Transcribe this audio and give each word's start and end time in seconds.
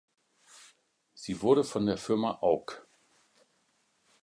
Sie 1.13 1.43
wurde 1.43 1.63
von 1.63 1.85
der 1.85 1.99
Firma 1.99 2.39
Aug. 2.41 2.87